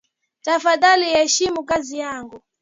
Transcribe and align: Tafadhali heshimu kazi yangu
Tafadhali 0.45 1.05
heshimu 1.13 1.63
kazi 1.69 1.97
yangu 2.03 2.39